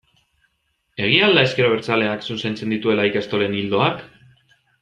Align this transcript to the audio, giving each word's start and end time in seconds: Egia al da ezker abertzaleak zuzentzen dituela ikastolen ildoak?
Egia 1.07 1.27
al 1.27 1.37
da 1.39 1.43
ezker 1.49 1.67
abertzaleak 1.67 2.25
zuzentzen 2.31 2.75
dituela 2.77 3.09
ikastolen 3.13 3.59
ildoak? 3.63 4.05